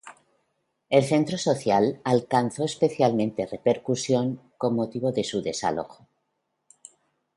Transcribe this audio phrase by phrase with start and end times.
[0.89, 3.15] El centro social alcanzó especial
[3.51, 6.07] repercusión con motivo de su desalojo.